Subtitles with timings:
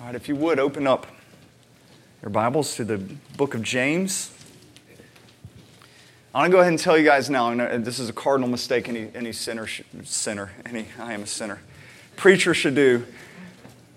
[0.00, 1.08] All right, if you would, open up
[2.22, 2.98] your Bibles to the
[3.36, 4.32] book of James.
[6.32, 8.48] I'm going to go ahead and tell you guys now, and this is a cardinal
[8.48, 9.66] mistake any, any sinner,
[10.04, 11.58] sinner, any, I am a sinner,
[12.14, 13.06] preacher should do.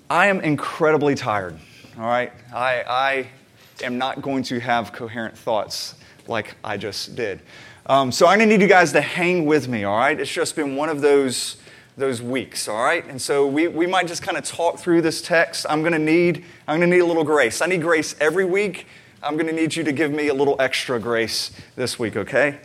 [0.10, 1.60] I am incredibly tired,
[1.96, 2.33] all right?
[2.52, 5.94] I, I am not going to have coherent thoughts
[6.28, 7.42] like I just did.
[7.86, 10.20] Um, so I'm going to need you guys to hang with me, all right?
[10.20, 11.58] It's just been one of those
[11.97, 13.05] those weeks, all right?
[13.05, 15.65] And so we, we might just kind of talk through this text.
[15.69, 17.62] I'm going to need I'm going to need a little grace.
[17.62, 18.88] I need grace every week.
[19.23, 22.58] I'm going to need you to give me a little extra grace this week, okay?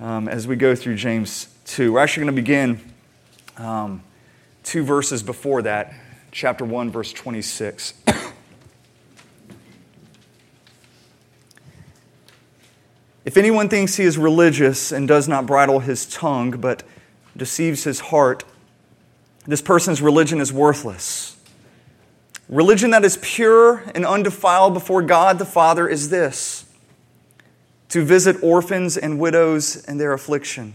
[0.00, 1.92] Um, as we go through James 2.
[1.92, 2.80] We're actually going to begin
[3.58, 4.02] um,
[4.64, 5.94] two verses before that,
[6.32, 7.94] chapter 1, verse 26.
[13.24, 16.82] if anyone thinks he is religious and does not bridle his tongue, but
[17.36, 18.42] deceives his heart,
[19.50, 21.36] this person's religion is worthless.
[22.48, 26.66] Religion that is pure and undefiled before God the Father is this
[27.88, 30.74] to visit orphans and widows in their affliction,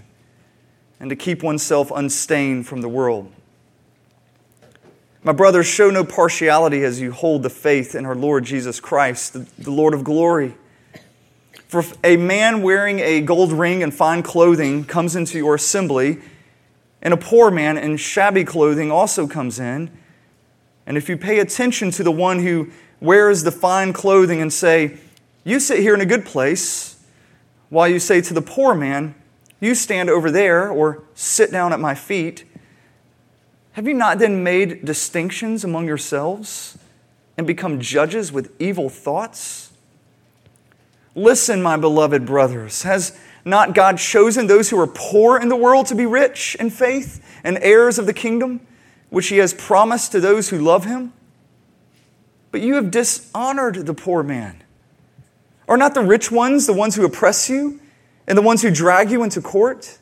[0.99, 3.31] and to keep oneself unstained from the world.
[5.23, 9.33] My brothers, show no partiality as you hold the faith in our Lord Jesus Christ,
[9.58, 10.55] the Lord of glory.
[11.67, 16.19] For a man wearing a gold ring and fine clothing comes into your assembly,
[17.06, 19.92] and a poor man in shabby clothing also comes in.
[20.88, 24.98] And if you pay attention to the one who wears the fine clothing and say,
[25.44, 27.00] You sit here in a good place,
[27.70, 29.14] while you say to the poor man,
[29.59, 32.44] You stand over there, or sit down at my feet,
[33.73, 36.76] have you not then made distinctions among yourselves
[37.38, 39.72] and become judges with evil thoughts?
[41.14, 45.85] Listen, my beloved brothers, has not God chosen those who are poor in the world
[45.88, 48.59] to be rich in faith and heirs of the kingdom,
[49.09, 51.13] which He has promised to those who love Him?
[52.52, 54.63] But you have dishonored the poor man.
[55.67, 57.79] Are not the rich ones the ones who oppress you
[58.27, 59.99] and the ones who drag you into court?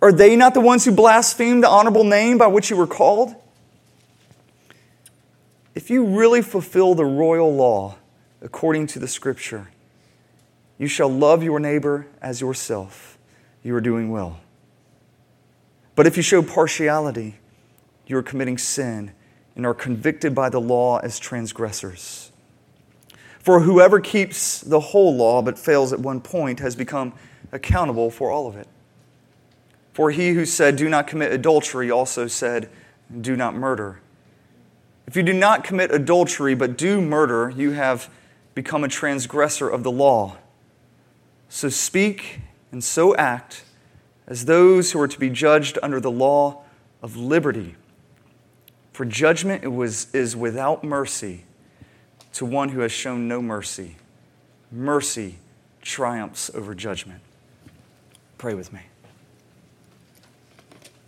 [0.00, 3.34] Are they not the ones who blaspheme the honorable name by which you were called?
[5.74, 7.96] If you really fulfill the royal law
[8.40, 9.70] according to the scripture,
[10.78, 13.18] you shall love your neighbor as yourself.
[13.62, 14.40] You are doing well.
[15.94, 17.38] But if you show partiality,
[18.06, 19.12] you are committing sin
[19.56, 22.32] and are convicted by the law as transgressors.
[23.38, 27.12] For whoever keeps the whole law but fails at one point has become
[27.52, 28.66] accountable for all of it.
[29.92, 32.68] For he who said, Do not commit adultery, also said,
[33.20, 34.00] Do not murder.
[35.06, 38.10] If you do not commit adultery but do murder, you have
[38.54, 40.38] become a transgressor of the law.
[41.54, 42.40] So speak
[42.72, 43.62] and so act
[44.26, 46.64] as those who are to be judged under the law
[47.00, 47.76] of liberty.
[48.92, 51.44] For judgment was, is without mercy
[52.32, 53.94] to one who has shown no mercy.
[54.72, 55.36] Mercy
[55.80, 57.20] triumphs over judgment.
[58.36, 58.80] Pray with me.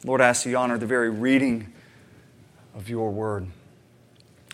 [0.05, 1.73] Lord, I ask you honor the very reading
[2.77, 3.49] of your word,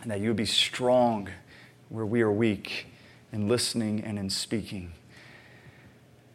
[0.00, 1.28] and that you would be strong
[1.90, 2.86] where we are weak
[3.30, 4.92] in listening and in speaking.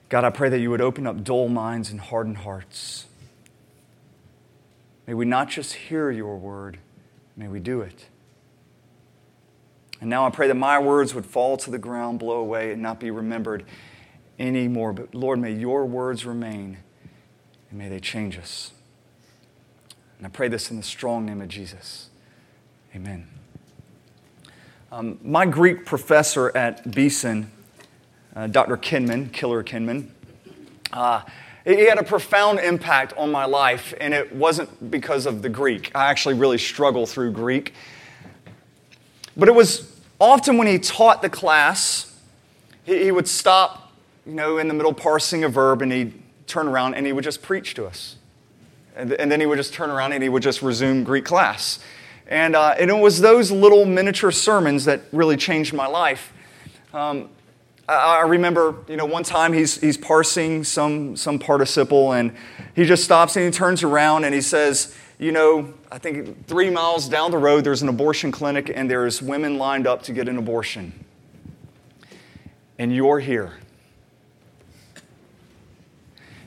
[0.09, 3.05] God, I pray that you would open up dull minds and hardened hearts.
[5.05, 6.79] May we not just hear your word,
[7.35, 8.05] may we do it.
[9.99, 12.81] And now I pray that my words would fall to the ground, blow away, and
[12.81, 13.65] not be remembered
[14.37, 14.93] anymore.
[14.93, 16.77] But Lord, may your words remain,
[17.69, 18.71] and may they change us.
[20.17, 22.09] And I pray this in the strong name of Jesus.
[22.95, 23.27] Amen.
[24.91, 27.51] Um, my Greek professor at Beeson
[28.37, 28.77] uh, Dr.
[28.77, 30.09] Kinman, Killer Kinman.
[30.93, 31.21] Uh,
[31.65, 35.91] he had a profound impact on my life, and it wasn't because of the Greek.
[35.95, 37.73] I actually really struggle through Greek.
[39.35, 42.15] But it was often when he taught the class,
[42.83, 43.91] he, he would stop,
[44.25, 46.13] you know, in the middle parsing a verb, and he'd
[46.45, 48.17] turn around and he would just preach to us.
[48.95, 51.79] And, and then he would just turn around and he would just resume Greek class.
[52.27, 56.31] And, uh, and it was those little miniature sermons that really changed my life.
[56.93, 57.29] Um,
[57.89, 62.35] I remember, you know, one time he's, he's parsing some, some participle and
[62.75, 66.69] he just stops and he turns around and he says, you know, I think three
[66.69, 70.27] miles down the road there's an abortion clinic and there's women lined up to get
[70.27, 71.05] an abortion.
[72.77, 73.53] And you're here.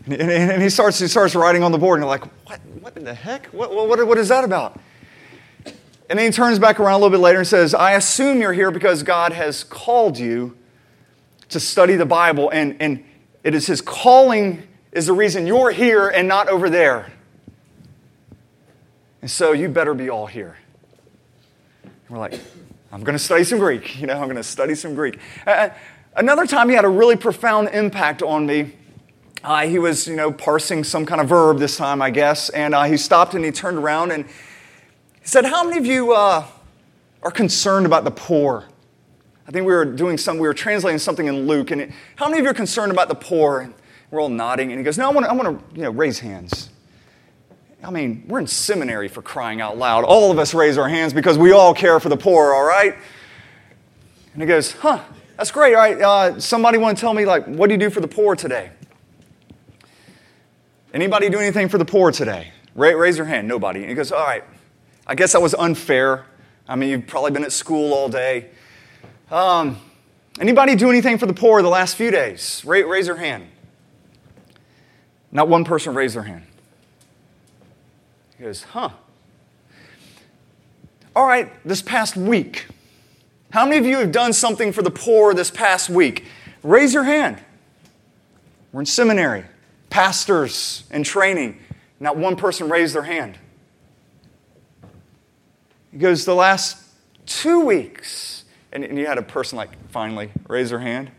[0.04, 2.96] And, and he, starts, he starts writing on the board and you're like, what, what
[2.98, 3.46] in the heck?
[3.46, 4.78] What, what, what is that about?
[6.10, 8.52] And then he turns back around a little bit later and says, I assume you're
[8.52, 10.56] here because God has called you
[11.50, 13.04] to study the Bible, and, and
[13.44, 17.12] it is His calling is the reason you're here and not over there.
[19.22, 20.56] And so you better be all here.
[22.08, 22.40] We're like,
[22.90, 24.00] I'm going to study some Greek.
[24.00, 25.18] You know, I'm going to study some Greek.
[25.46, 25.68] Uh,
[26.16, 28.72] another time he had a really profound impact on me.
[29.44, 32.74] Uh, he was, you know, parsing some kind of verb this time, I guess, and
[32.74, 36.44] uh, he stopped and he turned around and he said, How many of you uh,
[37.22, 38.66] are concerned about the poor?
[39.50, 42.28] I think we were doing some, we were translating something in Luke, and it, how
[42.28, 43.58] many of you are concerned about the poor?
[43.58, 43.74] And
[44.12, 45.90] we're all nodding, and he goes, No, I want to, I want to you know,
[45.90, 46.70] raise hands.
[47.82, 50.04] I mean, we're in seminary for crying out loud.
[50.04, 52.94] All of us raise our hands because we all care for the poor, all right?
[54.34, 55.02] And he goes, Huh,
[55.36, 55.74] that's great.
[55.74, 58.06] All right, uh, somebody want to tell me, like, what do you do for the
[58.06, 58.70] poor today?
[60.94, 62.52] Anybody do anything for the poor today?
[62.76, 63.48] Raise your hand.
[63.48, 63.80] Nobody.
[63.80, 64.44] And he goes, All right,
[65.08, 66.26] I guess that was unfair.
[66.68, 68.50] I mean, you've probably been at school all day.
[69.30, 69.78] Um,
[70.40, 72.62] anybody do anything for the poor the last few days?
[72.64, 73.46] Raise your hand.
[75.30, 76.44] Not one person raised their hand.
[78.36, 78.90] He goes, huh.
[81.14, 82.66] All right, this past week,
[83.50, 86.24] how many of you have done something for the poor this past week?
[86.62, 87.38] Raise your hand.
[88.72, 89.44] We're in seminary,
[89.90, 91.58] pastors in training.
[92.00, 93.38] Not one person raised their hand.
[95.92, 96.78] He goes, the last
[97.26, 98.39] two weeks,
[98.72, 101.10] and, and you had a person like finally raise their hand.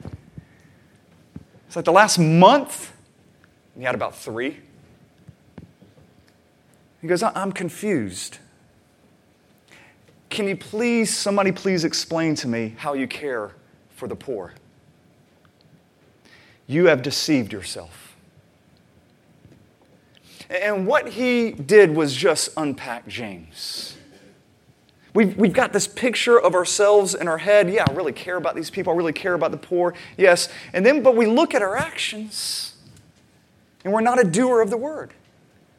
[1.68, 2.92] It's like the last month,
[3.74, 4.58] and you had about three.
[7.02, 8.38] He goes, I'm confused.
[10.30, 13.52] Can you please, somebody please explain to me how you care
[13.96, 14.54] for the poor?
[16.68, 18.16] You have deceived yourself.
[20.50, 23.98] And what he did was just unpack James.
[25.14, 27.70] We've, we've got this picture of ourselves in our head.
[27.70, 28.94] Yeah, I really care about these people.
[28.94, 29.94] I really care about the poor.
[30.18, 30.48] Yes.
[30.74, 32.76] And then, but we look at our actions
[33.84, 35.14] and we're not a doer of the word.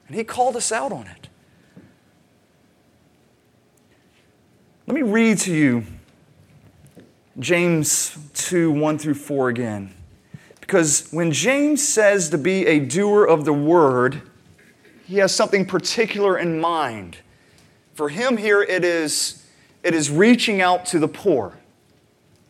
[0.06, 1.28] And he called us out on it.
[4.86, 5.84] Let me read to you
[7.38, 9.94] James 2 1 through 4 again.
[10.60, 14.22] Because when James says to be a doer of the word,
[15.06, 17.18] he has something particular in mind.
[17.94, 19.46] For him here, it is,
[19.82, 21.58] it is reaching out to the poor.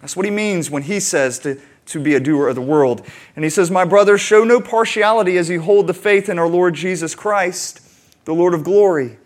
[0.00, 3.06] That's what he means when he says to, to be a doer of the world.
[3.34, 6.48] And he says, My brothers, show no partiality as you hold the faith in our
[6.48, 7.80] Lord Jesus Christ,
[8.24, 9.18] the Lord of glory.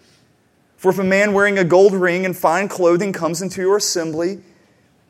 [0.77, 4.41] For if a man wearing a gold ring and fine clothing comes into your assembly,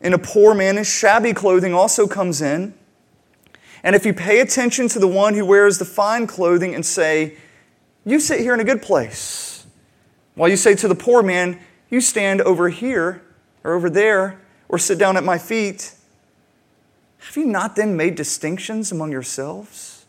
[0.00, 2.74] and a poor man in shabby clothing also comes in,
[3.82, 7.36] and if you pay attention to the one who wears the fine clothing and say,
[8.04, 9.55] You sit here in a good place,
[10.36, 11.58] while you say to the poor man,
[11.90, 13.22] You stand over here
[13.64, 15.94] or over there, or sit down at my feet,
[17.18, 20.06] have you not then made distinctions among yourselves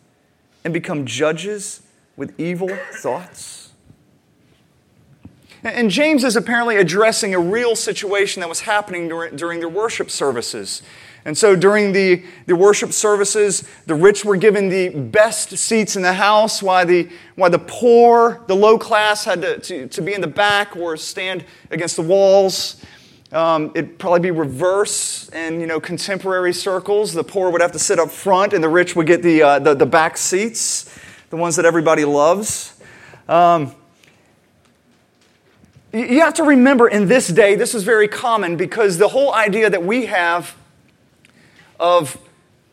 [0.63, 1.81] and become judges
[2.15, 3.71] with evil thoughts?
[5.63, 10.83] And James is apparently addressing a real situation that was happening during, their worship services.
[11.27, 16.01] And so during the, the worship services, the rich were given the best seats in
[16.01, 20.13] the house, while the, while the poor, the low class, had to, to, to be
[20.13, 22.81] in the back or stand against the walls.
[23.33, 27.11] Um, it'd probably be reverse in you know, contemporary circles.
[27.11, 29.59] The poor would have to sit up front, and the rich would get the, uh,
[29.59, 30.97] the, the, back seats,
[31.29, 32.79] the ones that everybody loves.
[33.27, 33.75] Um,
[35.91, 39.69] you have to remember in this day, this is very common because the whole idea
[39.69, 40.55] that we have
[41.79, 42.17] of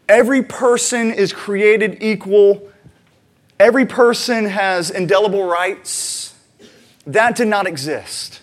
[0.08, 2.70] every person is created equal,
[3.58, 6.34] every person has indelible rights,
[7.06, 8.40] that did not exist.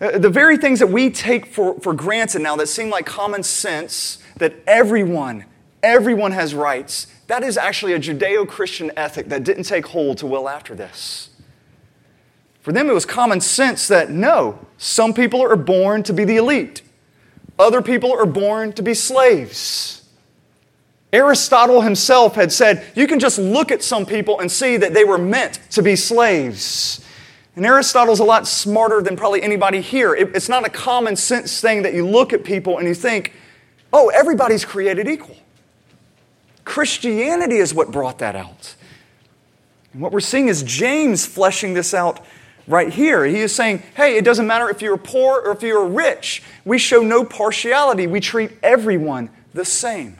[0.00, 3.42] Uh, the very things that we take for, for granted now that seem like common
[3.42, 5.44] sense, that everyone,
[5.82, 10.26] everyone has rights, that is actually a Judeo Christian ethic that didn't take hold to
[10.26, 11.30] well after this.
[12.60, 16.36] For them, it was common sense that no, some people are born to be the
[16.36, 16.82] elite,
[17.60, 20.08] other people are born to be slaves.
[21.12, 25.04] Aristotle himself had said, you can just look at some people and see that they
[25.04, 27.04] were meant to be slaves.
[27.56, 30.14] And Aristotle's a lot smarter than probably anybody here.
[30.14, 33.32] It's not a common sense thing that you look at people and you think,
[33.92, 35.36] oh, everybody's created equal.
[36.64, 38.76] Christianity is what brought that out.
[39.92, 42.24] And what we're seeing is James fleshing this out
[42.70, 43.24] right here.
[43.24, 46.42] He is saying, hey, it doesn't matter if you're poor or if you're rich.
[46.64, 48.06] We show no partiality.
[48.06, 50.16] We treat everyone the same.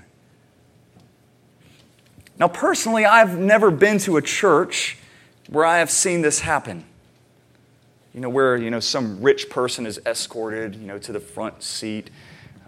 [2.38, 4.98] Now, personally, I've never been to a church
[5.48, 6.84] where I have seen this happen.
[8.14, 11.62] You know, where, you know, some rich person is escorted, you know, to the front
[11.62, 12.10] seat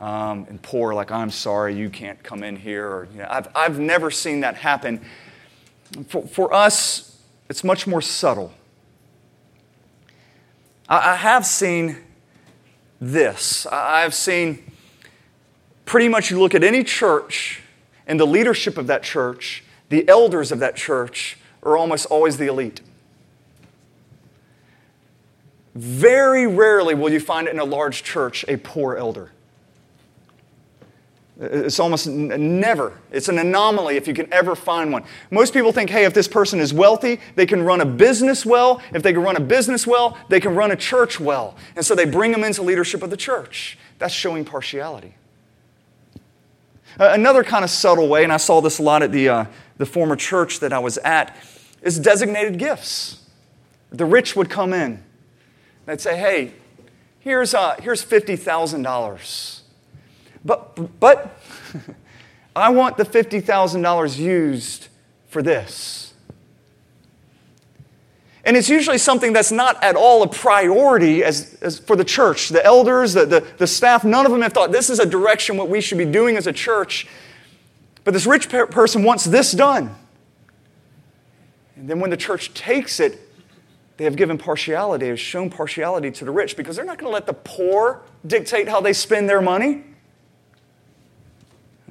[0.03, 2.87] um, and poor, like, I'm sorry, you can't come in here.
[2.87, 5.01] Or, you know, I've, I've never seen that happen.
[6.09, 8.53] For, for us, it's much more subtle.
[10.93, 11.97] I, I have seen
[13.01, 13.67] this.
[13.67, 14.71] I, I've seen
[15.87, 17.63] pretty much you look at any church
[18.07, 22.47] and the leadership of that church, the elders of that church are almost always the
[22.47, 22.83] elite.
[25.75, 29.31] Very rarely will you find in a large church a poor elder.
[31.41, 32.93] It's almost never.
[33.11, 35.03] It's an anomaly if you can ever find one.
[35.31, 38.83] Most people think, hey, if this person is wealthy, they can run a business well.
[38.93, 41.57] If they can run a business well, they can run a church well.
[41.75, 43.79] And so they bring them into leadership of the church.
[43.99, 45.15] That's showing partiality.
[46.99, 49.45] Another kind of subtle way, and I saw this a lot at the, uh,
[49.79, 51.35] the former church that I was at,
[51.81, 53.25] is designated gifts.
[53.91, 55.03] The rich would come in.
[55.87, 56.53] They'd say, hey,
[57.21, 59.62] here's, uh, here's $50,000.
[60.45, 61.39] But, but
[62.57, 64.89] I want the $50,000 used
[65.29, 66.13] for this.
[68.45, 72.49] And it's usually something that's not at all a priority as, as for the church.
[72.49, 75.57] The elders, the, the, the, staff, none of them have thought this is a direction
[75.57, 77.07] what we should be doing as a church.
[78.03, 79.95] But this rich person wants this done.
[81.77, 83.21] And then when the church takes it,
[83.97, 87.15] they have given partiality, have shown partiality to the rich because they're not going to
[87.15, 89.85] let the poor dictate how they spend their money.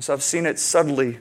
[0.01, 1.19] And so I've seen it subtly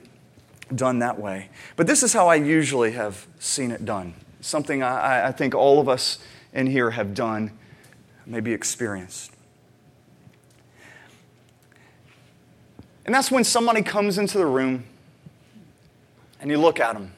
[0.73, 1.49] done that way.
[1.75, 4.15] But this is how I usually have seen it done.
[4.39, 6.17] Something I, I think all of us
[6.51, 7.51] in here have done,
[8.25, 9.33] maybe experienced.
[13.05, 14.85] And that's when somebody comes into the room
[16.39, 17.13] and you look at them.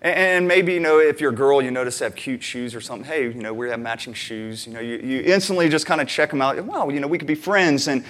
[0.00, 2.80] And maybe, you know, if you're a girl, you notice they have cute shoes or
[2.80, 3.04] something.
[3.04, 4.64] Hey, you know, we have matching shoes.
[4.64, 6.56] You know, you, you instantly just kind of check them out.
[6.64, 7.88] Wow, you know, we could be friends.
[7.88, 8.04] And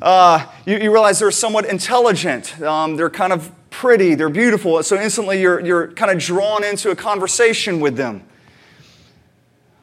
[0.00, 2.60] uh, you, you, realize they're somewhat intelligent.
[2.60, 4.14] Um, they're kind of pretty.
[4.14, 4.82] They're beautiful.
[4.82, 8.22] So instantly you're, you're kind of drawn into a conversation with them.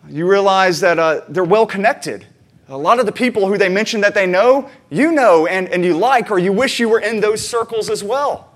[0.08, 2.26] You realize that uh, they're well connected.
[2.70, 5.84] A lot of the people who they mention that they know, you know and, and
[5.84, 8.52] you like, or you wish you were in those circles as well.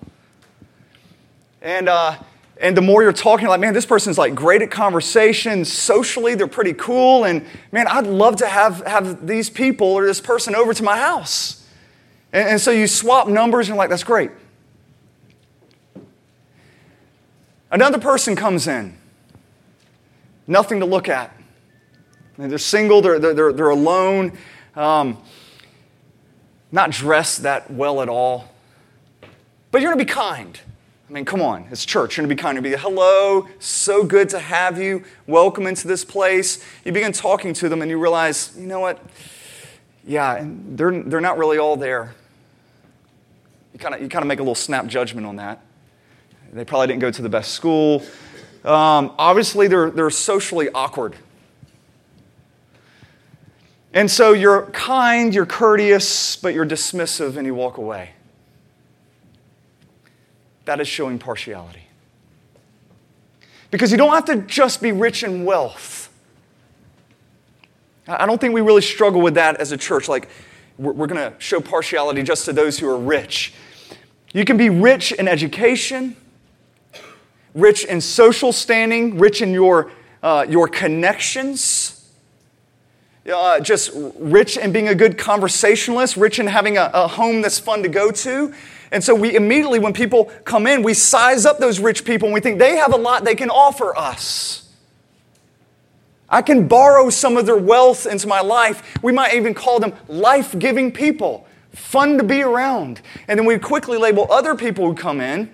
[1.61, 2.17] And, uh,
[2.61, 5.63] and the more you're talking, like, man, this person's like great at conversation.
[5.63, 7.23] Socially, they're pretty cool.
[7.23, 10.97] And man, I'd love to have, have these people or this person over to my
[10.97, 11.65] house.
[12.33, 14.31] And, and so you swap numbers and you're like, that's great.
[17.71, 18.97] Another person comes in,
[20.47, 21.33] nothing to look at.
[22.37, 24.37] They're single, they're, they're, they're alone,
[24.75, 25.21] um,
[26.71, 28.51] not dressed that well at all.
[29.71, 30.59] But you're going to be kind.
[31.09, 32.17] I mean, come on, it's church.
[32.17, 32.55] You're going to be kind.
[32.55, 35.03] To be, hello, so good to have you.
[35.25, 36.63] Welcome into this place.
[36.85, 39.03] You begin talking to them and you realize, you know what?
[40.05, 42.13] Yeah, they're, they're not really all there.
[43.73, 45.61] You kind of you kind of make a little snap judgment on that.
[46.53, 48.03] They probably didn't go to the best school.
[48.63, 51.15] Um, obviously, they're, they're socially awkward.
[53.95, 58.11] And so you're kind, you're courteous, but you're dismissive and you walk away
[60.69, 61.81] that is showing partiality.
[63.71, 66.13] Because you don't have to just be rich in wealth.
[68.07, 70.07] I don't think we really struggle with that as a church.
[70.07, 70.29] Like,
[70.77, 73.51] we're going to show partiality just to those who are rich.
[74.31, 76.15] You can be rich in education,
[77.55, 82.07] rich in social standing, rich in your, uh, your connections,
[83.27, 87.57] uh, just rich in being a good conversationalist, rich in having a, a home that's
[87.57, 88.53] fun to go to.
[88.91, 92.33] And so we immediately, when people come in, we size up those rich people and
[92.33, 94.67] we think they have a lot they can offer us.
[96.27, 99.03] I can borrow some of their wealth into my life.
[99.03, 103.01] We might even call them life giving people, fun to be around.
[103.27, 105.49] And then we quickly label other people who come in.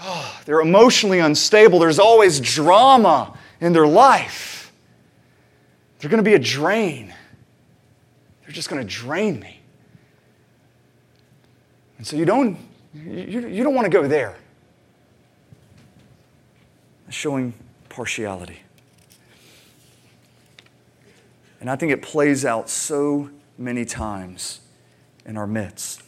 [0.00, 1.78] Oh, they're emotionally unstable.
[1.78, 4.72] There's always drama in their life.
[5.98, 7.14] They're going to be a drain.
[8.42, 9.59] They're just going to drain me.
[12.00, 12.56] And so you don't,
[12.94, 14.34] you, you don't want to go there.
[17.10, 17.52] Showing
[17.90, 18.60] partiality.
[21.60, 23.28] And I think it plays out so
[23.58, 24.60] many times
[25.26, 26.02] in our midst.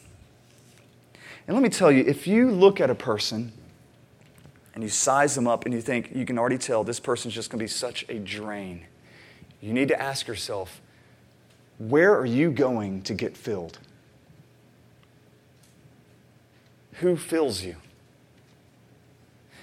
[1.47, 3.53] And let me tell you, if you look at a person
[4.73, 7.51] and you size them up and you think you can already tell this person's just
[7.51, 8.87] going to be such a drain,
[9.61, 10.81] you need to ask yourself,
[11.77, 13.79] where are you going to get filled?
[16.95, 17.77] Who fills you?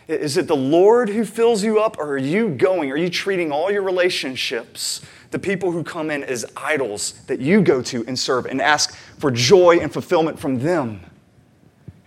[0.07, 2.91] Is it the Lord who fills you up, or are you going?
[2.91, 7.61] Are you treating all your relationships, the people who come in, as idols that you
[7.61, 11.01] go to and serve and ask for joy and fulfillment from them?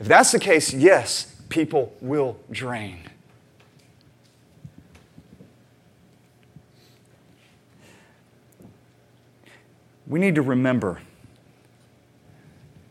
[0.00, 2.98] If that's the case, yes, people will drain.
[10.12, 11.00] we need to remember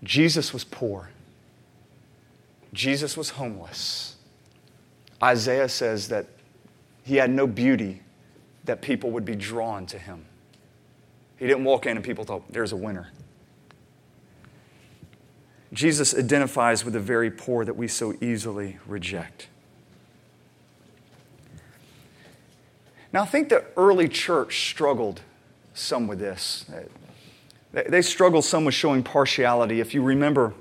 [0.03, 1.10] Jesus was poor,
[2.73, 4.15] Jesus was homeless.
[5.21, 6.27] Isaiah says that
[7.03, 8.01] he had no beauty
[8.65, 10.25] that people would be drawn to him.
[11.37, 13.11] He didn't walk in and people thought, there's a winner.
[15.73, 19.47] Jesus identifies with the very poor that we so easily reject.
[23.13, 25.21] Now, I think the early church struggled
[25.73, 26.65] some with this.
[27.73, 29.79] They struggled some with showing partiality.
[29.79, 30.53] If you remember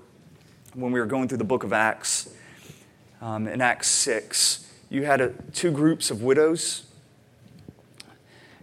[0.75, 2.31] when we were going through the book of Acts,
[3.21, 6.85] um, in Acts 6, you had a, two groups of widows.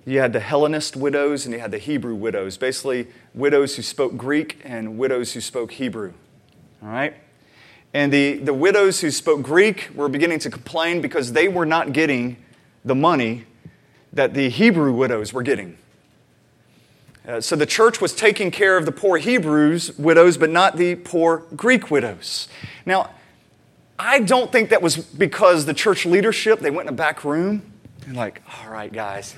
[0.05, 4.15] You had the Hellenist widows and you had the Hebrew widows, basically, widows who spoke
[4.15, 6.13] Greek and widows who spoke Hebrew.
[6.81, 7.13] All right?
[7.93, 11.93] And the, the widows who spoke Greek were beginning to complain because they were not
[11.93, 12.37] getting
[12.85, 13.45] the money
[14.13, 15.77] that the Hebrew widows were getting.
[17.27, 20.95] Uh, so the church was taking care of the poor Hebrews widows, but not the
[20.95, 22.47] poor Greek widows.
[22.85, 23.11] Now,
[23.99, 27.73] I don't think that was because the church leadership, they went in a back room
[28.05, 29.35] and like, all right, guys,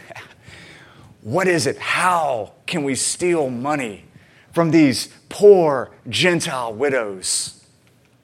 [1.21, 1.79] what is it?
[1.79, 4.05] How can we steal money
[4.53, 7.65] from these poor Gentile widows?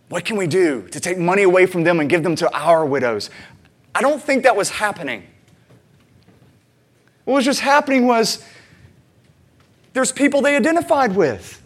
[0.09, 2.85] What can we do to take money away from them and give them to our
[2.85, 3.31] widows?
[3.95, 5.23] I don't think that was happening.
[7.23, 8.43] What was just happening was
[9.95, 11.61] there's people they identified with.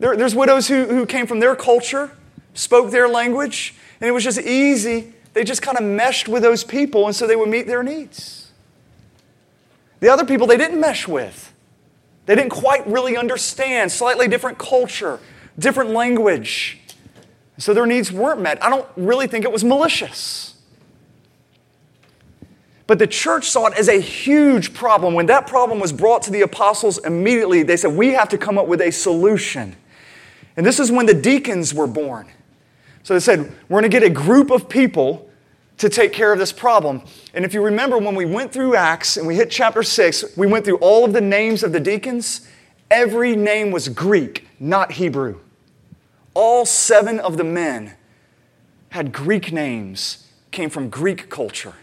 [0.00, 2.10] There, there's widows who, who came from their culture,
[2.52, 5.14] spoke their language, and it was just easy.
[5.32, 8.50] They just kind of meshed with those people, and so they would meet their needs.
[10.00, 11.54] The other people they didn't mesh with.
[12.26, 15.20] They didn't quite really understand, slightly different culture,
[15.56, 16.80] different language.
[17.56, 18.62] So their needs weren't met.
[18.64, 20.55] I don't really think it was malicious.
[22.86, 25.14] But the church saw it as a huge problem.
[25.14, 28.58] When that problem was brought to the apostles, immediately they said, We have to come
[28.58, 29.76] up with a solution.
[30.56, 32.28] And this is when the deacons were born.
[33.02, 35.28] So they said, We're going to get a group of people
[35.78, 37.02] to take care of this problem.
[37.34, 40.46] And if you remember, when we went through Acts and we hit chapter 6, we
[40.46, 42.48] went through all of the names of the deacons.
[42.90, 45.40] Every name was Greek, not Hebrew.
[46.34, 47.94] All seven of the men
[48.90, 51.74] had Greek names, came from Greek culture.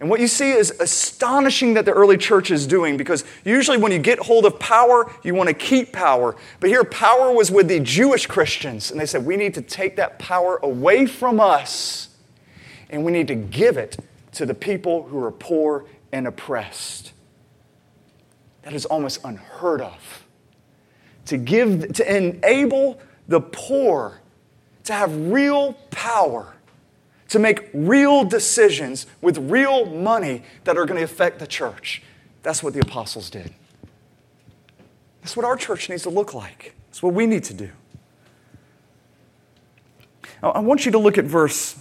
[0.00, 3.92] And what you see is astonishing that the early church is doing because usually when
[3.92, 6.36] you get hold of power, you want to keep power.
[6.60, 9.96] But here, power was with the Jewish Christians, and they said, We need to take
[9.96, 12.08] that power away from us
[12.94, 13.96] and we need to give it
[14.32, 17.12] to the people who are poor and oppressed.
[18.62, 20.24] That is almost unheard of.
[21.26, 24.20] To give, to enable the poor
[24.84, 26.54] to have real power
[27.28, 32.02] to make real decisions with real money that are going to affect the church.
[32.42, 33.54] That's what the apostles did.
[35.22, 36.74] That's what our church needs to look like.
[36.88, 37.70] That's what we need to do.
[40.42, 41.76] Now, I want you to look at verse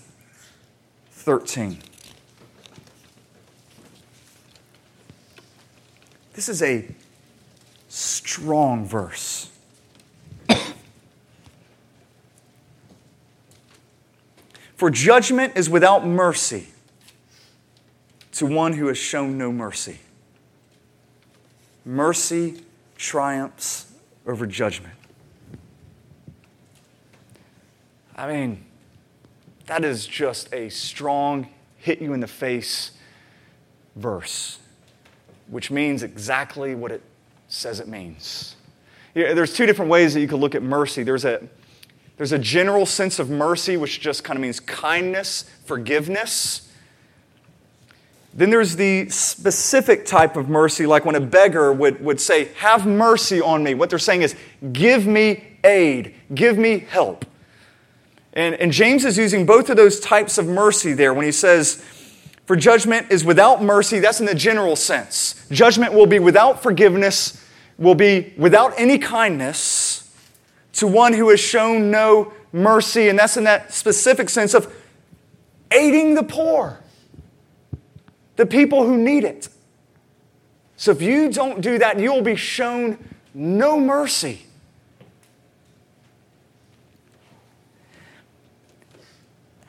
[1.12, 1.80] 13.
[6.34, 6.88] This is a
[7.90, 9.50] strong verse.
[14.76, 16.68] For judgment is without mercy
[18.34, 20.00] to one who has shown no mercy.
[21.86, 22.62] Mercy
[22.98, 23.92] triumphs
[24.26, 24.96] over judgment.
[28.16, 28.66] I mean,
[29.66, 32.92] that is just a strong, hit you in the face
[33.96, 34.60] verse,
[35.48, 37.02] which means exactly what it
[37.48, 38.56] says it means.
[39.14, 41.04] there's two different ways that you could look at mercy.
[41.04, 41.48] There's a
[42.18, 46.72] there's a general sense of mercy, which just kind of means kindness, forgiveness.
[48.36, 52.86] Then there's the specific type of mercy, like when a beggar would, would say, Have
[52.86, 53.74] mercy on me.
[53.74, 54.36] What they're saying is,
[54.72, 57.26] Give me aid, give me help.
[58.34, 61.84] And, and James is using both of those types of mercy there when he says,
[62.46, 64.00] For judgment is without mercy.
[64.00, 65.48] That's in the general sense.
[65.52, 67.44] Judgment will be without forgiveness,
[67.78, 70.03] will be without any kindness
[70.74, 73.10] to one who has shown no mercy.
[73.10, 74.74] And that's in that specific sense of
[75.72, 76.80] aiding the poor,
[78.36, 79.50] the people who need it.
[80.76, 82.98] So if you don't do that, you'll be shown
[83.34, 84.46] no mercy.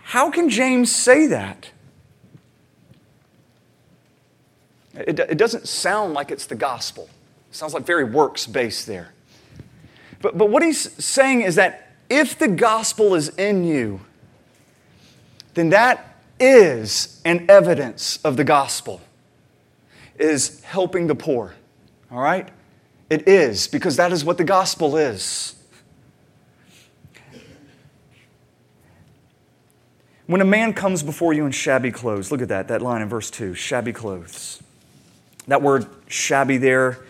[0.03, 1.71] How can James say that?
[4.95, 7.09] It, it doesn't sound like it's the gospel.
[7.51, 9.14] It sounds like very works based there.
[10.25, 14.01] But, but what he's saying is that if the gospel is in you,
[15.53, 19.03] then that is an evidence of the gospel,
[20.19, 21.53] is helping the poor.
[22.11, 22.49] All right?
[23.11, 25.57] It is, because that is what the gospel is.
[30.27, 33.11] When a man comes before you in shabby clothes, look at that, that line in
[33.11, 34.63] verse 2 shabby clothes.
[35.49, 37.05] That word shabby there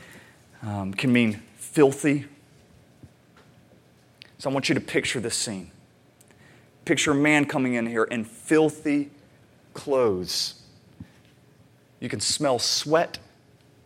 [0.62, 2.24] um, can mean filthy.
[4.44, 5.70] So I want you to picture this scene.
[6.84, 9.08] Picture a man coming in here in filthy
[9.72, 10.60] clothes.
[11.98, 13.18] You can smell sweat,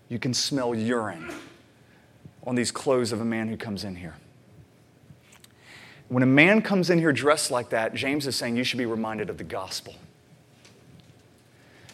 [0.08, 1.32] you can smell urine
[2.44, 4.16] on these clothes of a man who comes in here.
[6.08, 8.86] When a man comes in here dressed like that, James is saying you should be
[8.86, 9.94] reminded of the gospel.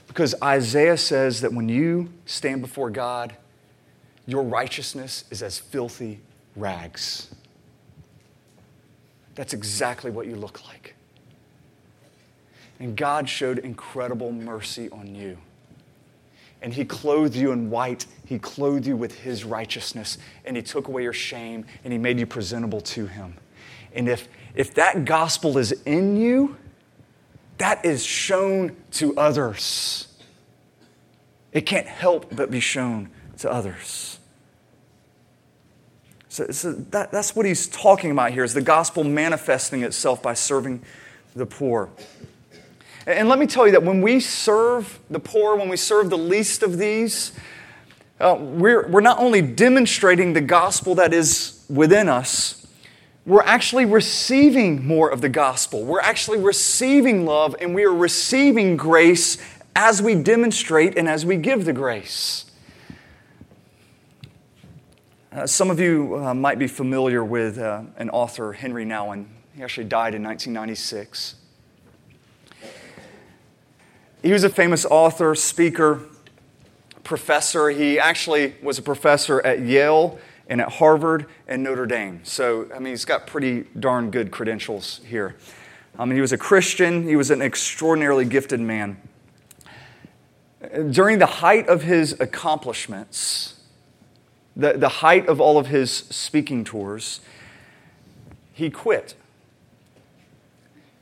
[0.08, 3.36] Because Isaiah says that when you stand before God,
[4.26, 6.20] your righteousness is as filthy
[6.56, 7.28] rags.
[9.34, 10.94] That's exactly what you look like.
[12.80, 15.38] And God showed incredible mercy on you.
[16.62, 20.88] And He clothed you in white, He clothed you with His righteousness, and He took
[20.88, 23.34] away your shame, and He made you presentable to Him.
[23.92, 26.56] And if, if that gospel is in you,
[27.58, 30.08] that is shown to others.
[31.52, 34.13] It can't help but be shown to others.
[36.34, 40.34] So, so that, that's what he's talking about here is the gospel manifesting itself by
[40.34, 40.82] serving
[41.36, 41.90] the poor.
[43.06, 46.18] And let me tell you that when we serve the poor, when we serve the
[46.18, 47.38] least of these,
[48.18, 52.66] uh, we're, we're not only demonstrating the gospel that is within us,
[53.24, 55.84] we're actually receiving more of the gospel.
[55.84, 59.38] We're actually receiving love and we are receiving grace
[59.76, 62.44] as we demonstrate and as we give the grace.
[65.34, 69.26] Uh, some of you uh, might be familiar with uh, an author, Henry Nouwen.
[69.56, 71.34] He actually died in 1996.
[74.22, 76.02] He was a famous author, speaker,
[77.02, 77.70] professor.
[77.70, 82.20] He actually was a professor at Yale and at Harvard and Notre Dame.
[82.22, 85.34] So, I mean, he's got pretty darn good credentials here.
[85.98, 88.98] I mean, he was a Christian, he was an extraordinarily gifted man.
[90.90, 93.53] During the height of his accomplishments,
[94.56, 97.20] the, the height of all of his speaking tours,
[98.52, 99.14] he quit.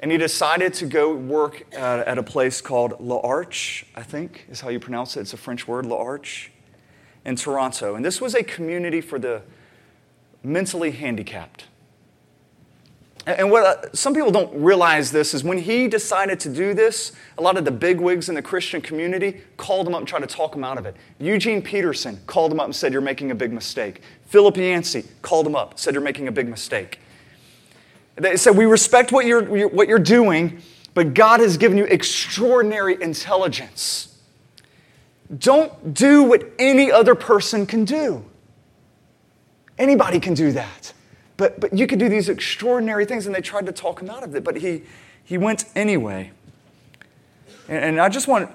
[0.01, 4.47] And he decided to go work at, at a place called La L'Arche, I think
[4.51, 5.21] is how you pronounce it.
[5.21, 6.51] It's a French word, La L'Arche
[7.25, 7.95] in Toronto.
[7.95, 9.43] And this was a community for the
[10.43, 11.67] mentally handicapped.
[13.27, 17.13] And what uh, some people don't realize this is when he decided to do this,
[17.39, 20.27] a lot of the bigwigs in the Christian community called him up and tried to
[20.27, 20.97] talk him out of it.
[21.21, 24.03] Eugene Peterson called him up and said, You're making a big mistake.
[24.27, 26.99] Philip Yancey called him up, said, You're making a big mistake.
[28.17, 30.61] They said, We respect what you're, what you're doing,
[30.95, 34.19] but God has given you extraordinary intelligence.
[35.39, 38.25] Don't do what any other person can do.
[39.79, 40.93] Anybody can do that.
[41.37, 44.23] But, but you could do these extraordinary things, and they tried to talk him out
[44.23, 44.83] of it, but he,
[45.25, 46.31] he went anyway.
[47.69, 48.51] And, and I just want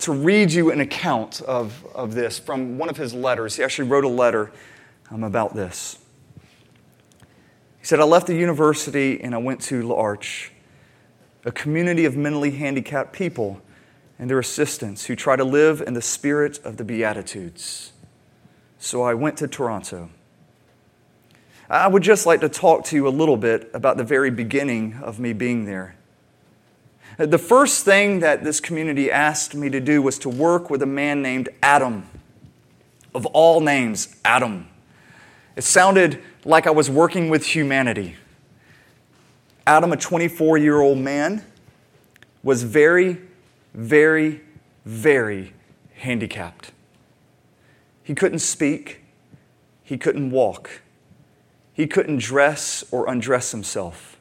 [0.00, 3.56] to read you an account of, of this from one of his letters.
[3.56, 4.52] He actually wrote a letter
[5.10, 5.98] um, about this.
[7.78, 10.50] He said, I left the university and I went to L'Arche,
[11.44, 13.60] a community of mentally handicapped people
[14.18, 17.92] and their assistants who try to live in the spirit of the Beatitudes.
[18.78, 20.10] So I went to Toronto.
[21.70, 24.98] I would just like to talk to you a little bit about the very beginning
[25.02, 25.96] of me being there.
[27.18, 30.86] The first thing that this community asked me to do was to work with a
[30.86, 32.08] man named Adam.
[33.14, 34.68] Of all names, Adam.
[35.56, 38.16] It sounded like I was working with humanity.
[39.66, 41.44] Adam, a 24 year old man,
[42.42, 43.18] was very
[43.74, 44.40] very,
[44.84, 45.52] very
[45.94, 46.72] handicapped.
[48.02, 49.02] He couldn't speak,
[49.82, 50.82] he couldn't walk,
[51.78, 54.18] he couldn't dress or undress himself.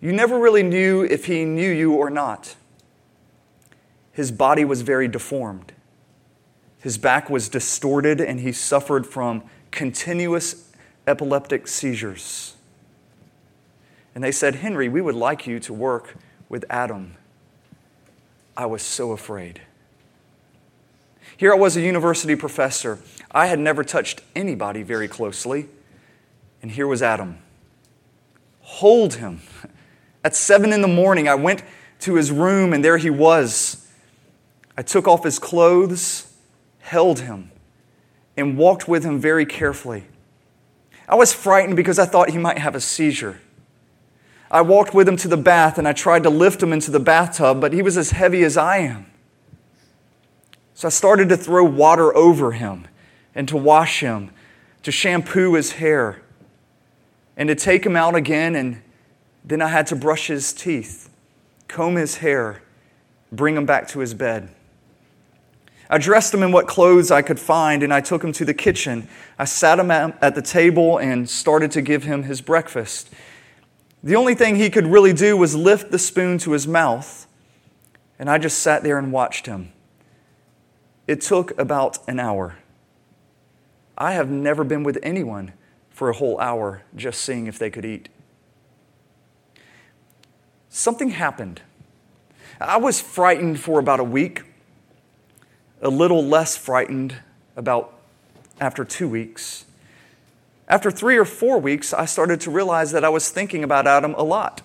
[0.00, 2.54] You never really knew if he knew you or not.
[4.12, 5.72] His body was very deformed.
[6.78, 10.70] His back was distorted, and he suffered from continuous
[11.08, 12.54] epileptic seizures.
[14.14, 16.14] And they said, Henry, we would like you to work
[16.48, 17.16] with Adam.
[18.56, 19.60] I was so afraid.
[21.36, 23.00] Here I was, a university professor.
[23.32, 25.66] I had never touched anybody very closely.
[26.62, 27.38] And here was Adam.
[28.60, 29.40] Hold him.
[30.24, 31.62] At seven in the morning, I went
[32.00, 33.88] to his room, and there he was.
[34.76, 36.32] I took off his clothes,
[36.80, 37.50] held him,
[38.36, 40.04] and walked with him very carefully.
[41.08, 43.40] I was frightened because I thought he might have a seizure.
[44.50, 47.00] I walked with him to the bath and I tried to lift him into the
[47.00, 49.06] bathtub, but he was as heavy as I am.
[50.74, 52.86] So I started to throw water over him
[53.34, 54.30] and to wash him,
[54.84, 56.22] to shampoo his hair,
[57.38, 58.54] and to take him out again.
[58.54, 58.82] And
[59.42, 61.08] then I had to brush his teeth,
[61.68, 62.60] comb his hair,
[63.32, 64.50] bring him back to his bed.
[65.88, 68.52] I dressed him in what clothes I could find, and I took him to the
[68.52, 69.08] kitchen.
[69.38, 73.08] I sat him at the table and started to give him his breakfast.
[74.02, 77.26] The only thing he could really do was lift the spoon to his mouth,
[78.18, 79.72] and I just sat there and watched him.
[81.06, 82.58] It took about an hour.
[83.96, 85.54] I have never been with anyone
[85.98, 88.08] for a whole hour just seeing if they could eat.
[90.68, 91.60] Something happened.
[92.60, 94.44] I was frightened for about a week,
[95.82, 97.16] a little less frightened
[97.56, 97.98] about
[98.60, 99.64] after two weeks.
[100.68, 104.14] After three or four weeks, I started to realize that I was thinking about Adam
[104.14, 104.62] a lot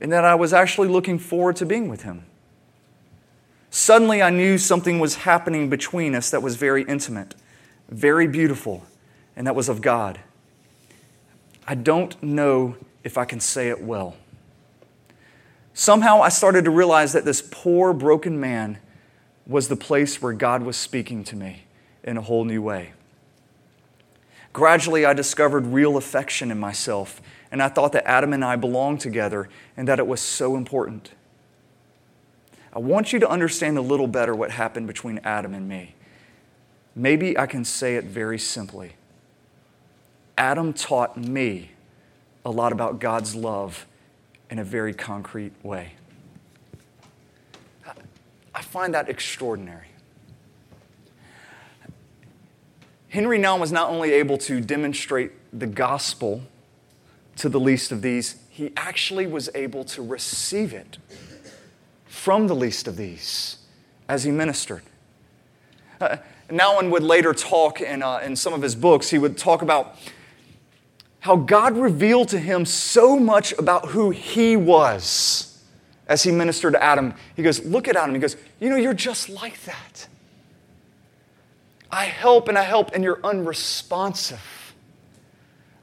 [0.00, 2.24] and that I was actually looking forward to being with him.
[3.70, 7.36] Suddenly, I knew something was happening between us that was very intimate,
[7.88, 8.84] very beautiful,
[9.36, 10.18] and that was of God.
[11.66, 14.16] I don't know if I can say it well.
[15.74, 18.78] Somehow, I started to realize that this poor, broken man
[19.46, 21.64] was the place where God was speaking to me
[22.04, 22.92] in a whole new way.
[24.52, 29.00] Gradually, I discovered real affection in myself, and I thought that Adam and I belonged
[29.00, 31.12] together and that it was so important.
[32.74, 35.94] I want you to understand a little better what happened between Adam and me.
[36.94, 38.92] Maybe I can say it very simply.
[40.42, 41.70] Adam taught me
[42.44, 43.86] a lot about God's love
[44.50, 45.92] in a very concrete way.
[48.52, 49.86] I find that extraordinary.
[53.08, 56.42] Henry Nouwen was not only able to demonstrate the gospel
[57.36, 60.98] to the least of these, he actually was able to receive it
[62.06, 63.58] from the least of these
[64.08, 64.82] as he ministered.
[66.00, 66.16] Uh,
[66.48, 69.96] Nouwen would later talk in, uh, in some of his books, he would talk about
[71.22, 75.62] how God revealed to him so much about who he was
[76.08, 77.14] as he ministered to Adam.
[77.36, 78.12] He goes, Look at Adam.
[78.12, 80.08] He goes, You know, you're just like that.
[81.92, 84.74] I help and I help, and you're unresponsive.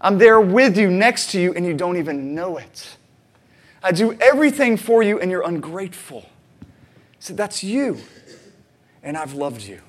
[0.02, 2.98] I'm there with you, next to you, and you don't even know it.
[3.82, 6.22] I do everything for you, and you're ungrateful.
[6.60, 6.68] He
[7.20, 8.00] said, That's you,
[9.02, 9.80] and I've loved you.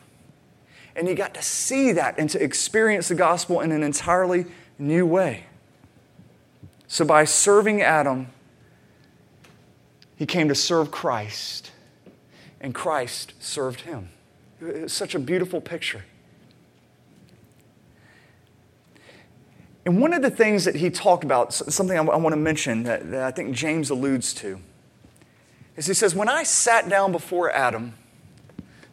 [0.95, 4.47] And he got to see that and to experience the gospel in an entirely
[4.81, 5.45] new way.
[6.89, 8.29] So, by serving Adam,
[10.17, 11.71] he came to serve Christ,
[12.61, 14.11] and Christ served him.
[14.61, 16.05] It's such a beautiful picture.
[19.87, 23.11] And one of the things that he talked about, something I, want to mention that,
[23.11, 24.61] that I think James alludes to,
[25.77, 27.95] is he says, When I sat down before Adam,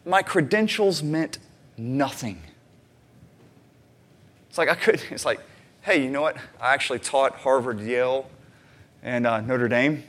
[0.04, 1.38] my credentials meant
[1.76, 2.42] nothing.
[4.48, 5.40] It's like I could, it's like,
[5.88, 6.36] hey, you know what?
[6.60, 8.28] I actually taught Harvard, Yale,
[9.02, 10.04] and uh, Notre Dame.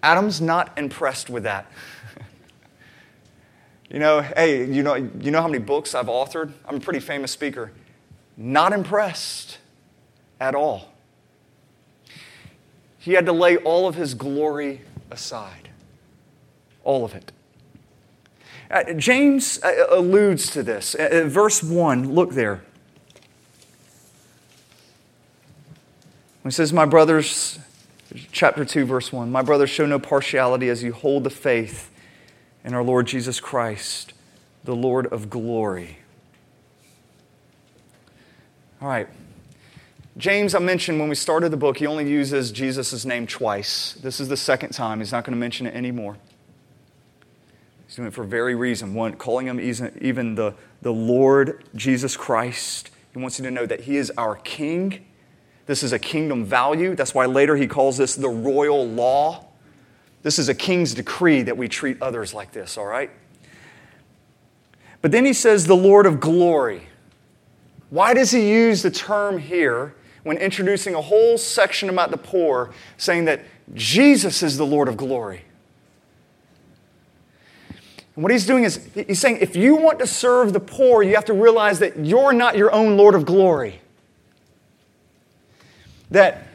[0.00, 1.66] Adam's not impressed with that.
[3.90, 6.52] you know, hey, you know, you know how many books I've authored?
[6.64, 7.72] I'm a pretty famous speaker.
[8.36, 9.58] Not impressed
[10.38, 10.92] at all.
[12.98, 15.70] He had to lay all of his glory aside.
[16.84, 17.32] All of it.
[18.70, 20.94] Uh, James uh, alludes to this.
[20.94, 22.62] Uh, uh verse 1, look there.
[26.37, 27.58] When he says, My brothers,
[28.32, 31.90] chapter 2, verse 1, My brothers, show no partiality as you hold the faith
[32.64, 34.12] in our Lord Jesus Christ,
[34.64, 35.98] the Lord of glory.
[38.80, 39.08] All right.
[40.16, 43.94] James, I mentioned when we started the book, he only uses Jesus' name twice.
[43.94, 44.98] This is the second time.
[44.98, 46.16] He's not going to mention it anymore.
[47.86, 48.94] He's doing it for very reason.
[48.94, 52.90] One, calling him even the, the Lord Jesus Christ.
[53.12, 55.06] He wants you to know that he is our king.
[55.68, 56.96] This is a kingdom value.
[56.96, 59.44] That's why later he calls this the royal law.
[60.22, 63.10] This is a king's decree that we treat others like this, all right?
[65.00, 66.88] But then he says the Lord of glory.
[67.90, 69.94] Why does he use the term here
[70.28, 73.40] when introducing a whole section about the poor, saying that
[73.72, 75.42] Jesus is the Lord of glory.
[78.14, 81.14] And what he's doing is, he's saying if you want to serve the poor, you
[81.14, 83.80] have to realize that you're not your own Lord of glory.
[86.10, 86.46] That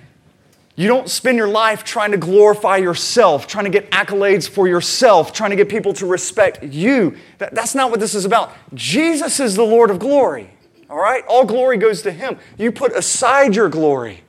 [0.75, 5.31] you don't spend your life trying to glorify yourself, trying to get accolades for yourself,
[5.31, 7.17] trying to get people to respect you.
[7.37, 8.53] That, that's not what this is about.
[8.73, 10.49] Jesus is the Lord of glory.
[10.89, 11.23] All right?
[11.27, 12.37] All glory goes to Him.
[12.57, 14.23] You put aside your glory.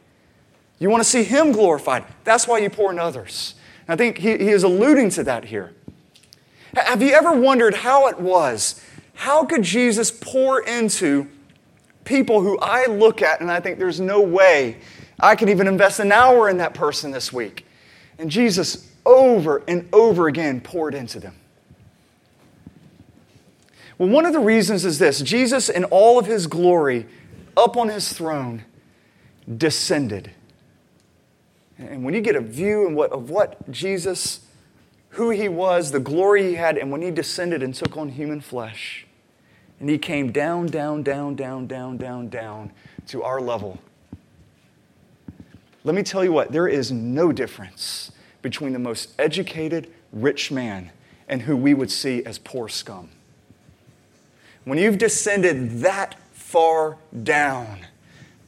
[0.78, 2.04] You want to see Him glorified.
[2.24, 3.54] That's why you pour in others.
[3.88, 5.74] And I think he, he is alluding to that here.
[6.74, 8.84] Have you ever wondered how it was?
[9.14, 11.28] How could Jesus pour into
[12.04, 14.78] people who I look at and I think there's no way
[15.18, 17.66] I can even invest an hour in that person this week.
[18.18, 21.34] And Jesus over and over again poured into them.
[23.98, 27.06] Well, one of the reasons is this Jesus, in all of his glory,
[27.56, 28.64] up on his throne,
[29.56, 30.32] descended.
[31.78, 34.40] And when you get a view of what Jesus,
[35.10, 38.40] who he was, the glory he had, and when he descended and took on human
[38.40, 39.06] flesh,
[39.80, 42.72] and he came down, down, down, down, down, down, down
[43.08, 43.78] to our level.
[45.84, 50.90] Let me tell you what, there is no difference between the most educated, rich man
[51.28, 53.10] and who we would see as poor scum.
[54.64, 57.80] When you've descended that far down,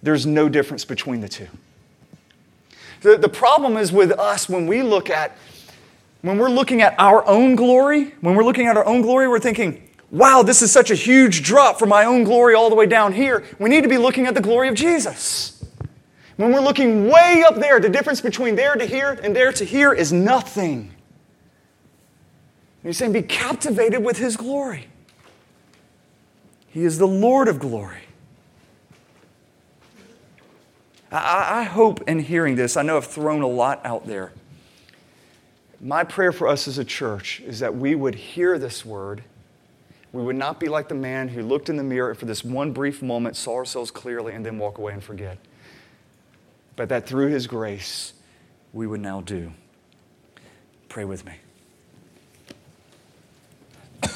[0.02, 1.48] there's no difference between the two.
[3.02, 5.36] The, the problem is with us when we look at,
[6.22, 9.40] when we're looking at our own glory, when we're looking at our own glory, we're
[9.40, 12.86] thinking, wow, this is such a huge drop from my own glory all the way
[12.86, 13.44] down here.
[13.58, 15.55] We need to be looking at the glory of Jesus.
[16.36, 19.64] When we're looking way up there, the difference between there to here and there to
[19.64, 20.92] here is nothing.
[22.82, 24.88] And he's saying, be captivated with his glory.
[26.68, 28.02] He is the Lord of glory.
[31.10, 34.32] I, I hope in hearing this, I know I've thrown a lot out there.
[35.80, 39.22] My prayer for us as a church is that we would hear this word.
[40.12, 42.72] We would not be like the man who looked in the mirror for this one
[42.72, 45.38] brief moment, saw ourselves clearly, and then walk away and forget.
[46.76, 48.12] But that through his grace,
[48.72, 49.52] we would now do.
[50.88, 51.32] Pray with me.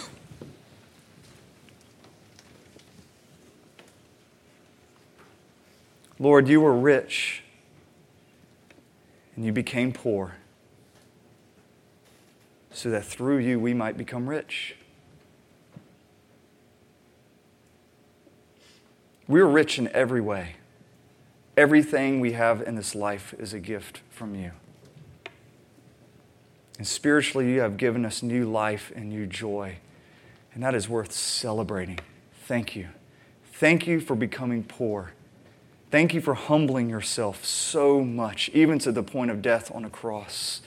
[6.18, 7.42] Lord, you were rich
[9.34, 10.34] and you became poor
[12.70, 14.76] so that through you we might become rich.
[19.26, 20.56] We're rich in every way.
[21.60, 24.52] Everything we have in this life is a gift from you.
[26.78, 29.76] And spiritually, you have given us new life and new joy.
[30.54, 31.98] And that is worth celebrating.
[32.46, 32.88] Thank you.
[33.52, 35.12] Thank you for becoming poor
[35.90, 39.90] Thank you for humbling yourself so much, even to the point of death on a
[39.90, 40.62] cross,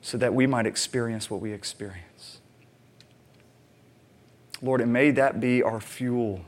[0.00, 2.40] so that we might experience what we experience.
[4.62, 6.40] Lord, and may that be our fuel.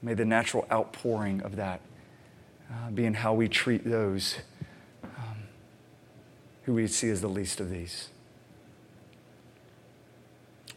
[0.00, 1.80] May the natural outpouring of that
[2.70, 4.36] uh, be in how we treat those
[5.02, 5.36] um,
[6.64, 8.08] who we see as the least of these.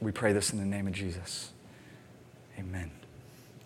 [0.02, 1.52] We pray this in the name of Jesus.
[2.60, 2.92] Amen.